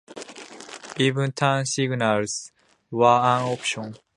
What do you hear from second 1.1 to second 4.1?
turn signals were an option.